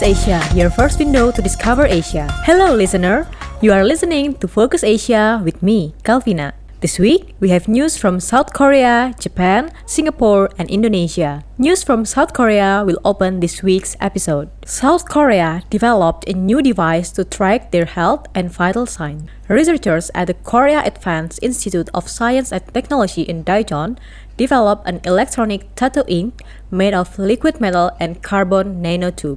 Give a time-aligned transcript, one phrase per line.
[0.00, 2.24] Focus Asia, your first window to discover Asia.
[2.48, 3.28] Hello, listener.
[3.60, 6.54] You are listening to Focus Asia with me, Calvina.
[6.80, 11.44] This week, we have news from South Korea, Japan, Singapore, and Indonesia.
[11.58, 14.48] News from South Korea will open this week's episode.
[14.64, 19.28] South Korea developed a new device to track their health and vital signs.
[19.48, 23.98] Researchers at the Korea Advanced Institute of Science and Technology in Daejeon
[24.38, 26.40] developed an electronic tattoo ink
[26.70, 29.36] made of liquid metal and carbon nanotube.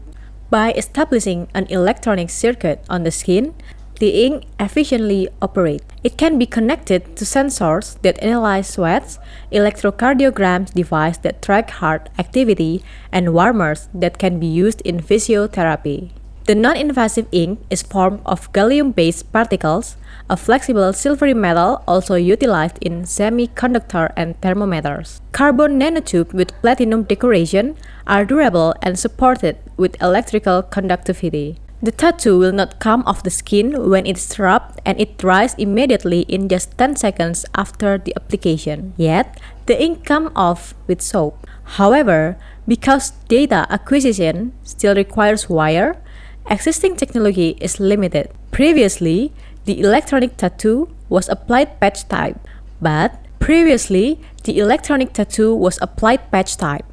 [0.53, 3.55] By establishing an electronic circuit on the skin,
[3.97, 5.83] the ink efficiently operates.
[6.03, 9.17] It can be connected to sensors that analyze sweats,
[9.51, 16.11] electrocardiograms device that track heart activity, and warmers that can be used in physiotherapy.
[16.45, 19.95] The non-invasive ink is formed of gallium-based particles,
[20.29, 25.21] a flexible silvery metal also utilized in semiconductor and thermometers.
[25.31, 31.59] Carbon nanotube with platinum decoration are durable and supported with electrical conductivity.
[31.81, 36.21] The tattoo will not come off the skin when it's rubbed and it dries immediately
[36.27, 38.93] in just 10 seconds after the application.
[38.97, 41.47] Yet, the ink comes off with soap.
[41.79, 46.02] However, because data acquisition still requires wire,
[46.49, 48.29] existing technology is limited.
[48.51, 49.31] Previously,
[49.65, 52.39] the electronic tattoo was applied patch type,
[52.81, 56.85] but previously the electronic tattoo was applied patch type.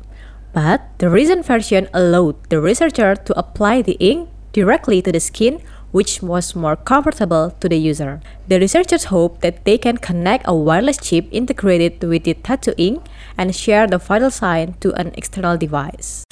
[0.53, 5.63] But the recent version allowed the researcher to apply the ink directly to the skin,
[5.93, 8.21] which was more comfortable to the user.
[8.49, 13.05] The researchers hope that they can connect a wireless chip integrated with the tattoo ink
[13.39, 16.25] and share the vital sign to an external device.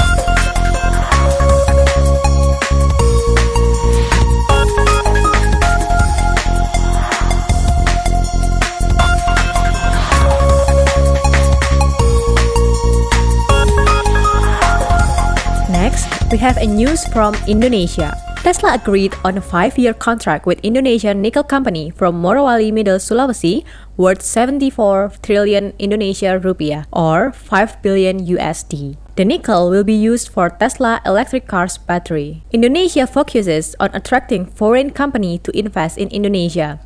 [15.89, 18.13] Next, we have a news from Indonesia.
[18.45, 23.65] Tesla agreed on a five-year contract with Indonesian nickel company from Morowali Middle Sulawesi
[23.97, 29.01] worth 74 trillion Indonesia rupiah or 5 billion USD.
[29.17, 32.45] The nickel will be used for Tesla electric cars battery.
[32.53, 36.85] Indonesia focuses on attracting foreign company to invest in Indonesia.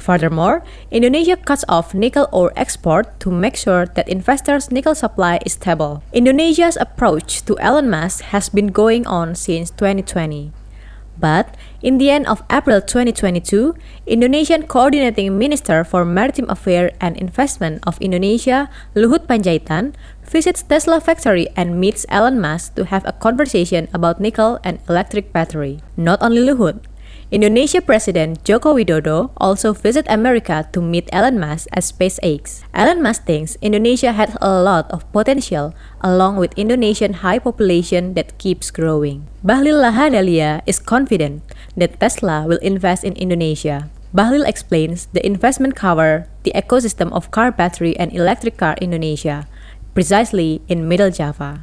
[0.00, 5.60] Furthermore, Indonesia cuts off nickel ore export to make sure that investors' nickel supply is
[5.60, 6.02] stable.
[6.12, 10.56] Indonesia's approach to Elon Musk has been going on since 2020.
[11.20, 11.52] But
[11.84, 13.76] in the end of April 2022,
[14.08, 19.92] Indonesian Coordinating Minister for Maritime Affairs and Investment of Indonesia, Luhut Panjaitan,
[20.24, 25.28] visits Tesla factory and meets Elon Musk to have a conversation about nickel and electric
[25.30, 25.84] battery.
[25.92, 26.88] Not only Luhut,
[27.30, 32.66] Indonesia President Joko Widodo also visited America to meet Elon Musk at SpaceX.
[32.74, 35.70] Elon Musk thinks Indonesia has a lot of potential
[36.02, 39.30] along with Indonesian high population that keeps growing.
[39.46, 41.46] Bahlil Lahadalia is confident
[41.78, 43.94] that Tesla will invest in Indonesia.
[44.10, 49.46] Bahlil explains the investment cover the ecosystem of car battery and electric car Indonesia,
[49.94, 51.62] precisely in Middle Java.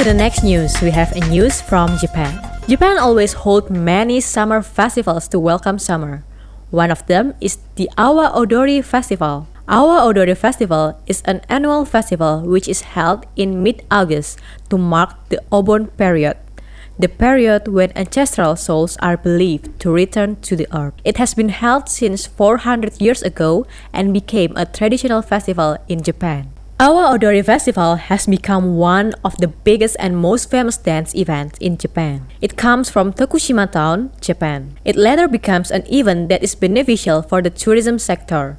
[0.00, 2.32] To the next news, we have a news from Japan.
[2.66, 6.24] Japan always hold many summer festivals to welcome summer.
[6.70, 9.46] One of them is the Awa Odori Festival.
[9.68, 14.38] Awa Odori Festival is an annual festival which is held in mid-August
[14.70, 16.38] to mark the Obon period,
[16.98, 20.94] the period when ancestral souls are believed to return to the earth.
[21.04, 26.52] It has been held since 400 years ago and became a traditional festival in Japan.
[26.80, 31.76] Awa Odori Festival has become one of the biggest and most famous dance events in
[31.76, 32.24] Japan.
[32.40, 34.78] It comes from Tokushima town, Japan.
[34.82, 38.56] It later becomes an event that is beneficial for the tourism sector.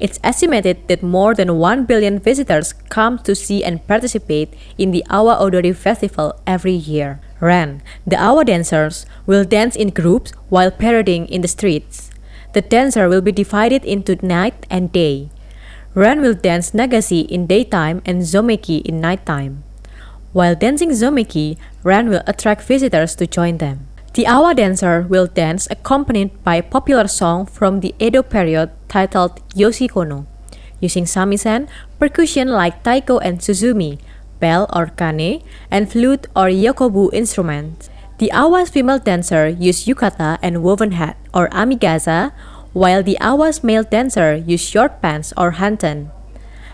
[0.00, 5.04] It's estimated that more than 1 billion visitors come to see and participate in the
[5.10, 7.20] Awa Odori Festival every year.
[7.38, 12.08] Ren, the Awa dancers, will dance in groups while parading in the streets.
[12.54, 15.28] The dancer will be divided into night and day.
[15.98, 19.64] Ren will dance Nagashi in daytime and Zomeki in nighttime.
[20.32, 23.88] While dancing Zomeki, Ren will attract visitors to join them.
[24.14, 29.42] The Awa dancer will dance accompanied by a popular song from the Edo period titled
[29.58, 30.26] Yoshikono,
[30.78, 31.66] using samisen,
[31.98, 33.98] percussion like taiko and tsuzumi,
[34.38, 37.90] bell or kane, and flute or yokobue instruments.
[38.18, 42.30] The Awa's female dancer use yukata and woven hat or amigaza,
[42.72, 46.10] while the Awa's male dancer use short pants or hanten,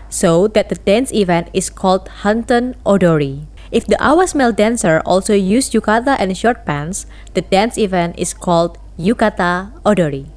[0.09, 3.47] so that the dance event is called Hanten Odori.
[3.71, 8.33] If the Awas male dancer also used yukata and short pants, the dance event is
[8.33, 10.34] called Yukata Odori.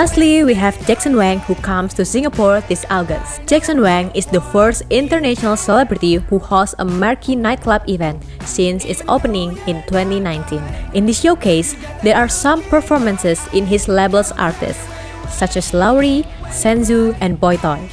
[0.00, 3.44] Lastly, we have Jackson Wang who comes to Singapore this August.
[3.44, 9.02] Jackson Wang is the first international celebrity who hosts a marquee nightclub event since its
[9.08, 10.64] opening in 2019.
[10.94, 14.88] In this showcase, there are some performances in his label's artists,
[15.28, 17.86] such as Lowry, Senzu, and Boy Toy.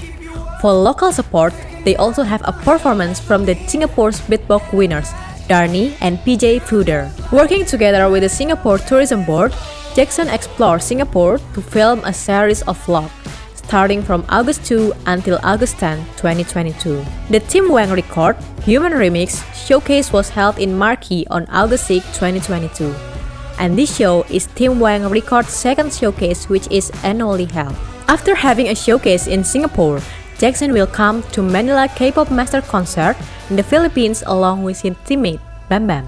[0.62, 5.12] For local support, they also have a performance from the Singapore's Beatbox winners,
[5.52, 7.12] Darnie and PJ Fuder.
[7.34, 9.52] Working together with the Singapore Tourism Board,
[9.98, 13.10] Jackson explored Singapore to film a series of vlogs,
[13.56, 17.04] starting from August 2 until August 10, 2022.
[17.32, 22.94] The Team Wang Record Human Remix showcase was held in Marquee on August 6, 2022.
[23.58, 27.76] And this show is Team Wang Record's second showcase which is annually held.
[28.08, 30.00] After having a showcase in Singapore,
[30.38, 33.18] Jackson will come to Manila K-pop Master Concert
[33.50, 36.08] in the Philippines along with his teammate Bam Bam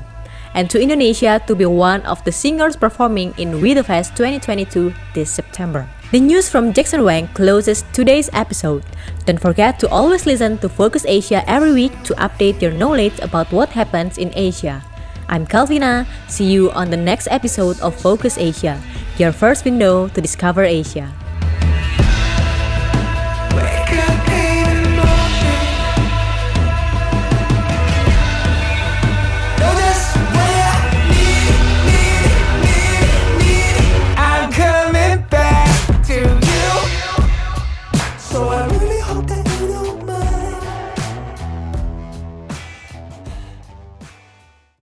[0.59, 5.31] and to Indonesia to be one of the singers performing in We Fest 2022 this
[5.31, 5.87] September.
[6.11, 8.83] The news from Jackson Wang closes today's episode.
[9.23, 13.47] Don't forget to always listen to Focus Asia every week to update your knowledge about
[13.55, 14.83] what happens in Asia.
[15.29, 16.03] I'm Calvina.
[16.27, 18.83] See you on the next episode of Focus Asia,
[19.15, 21.07] your first window to discover Asia.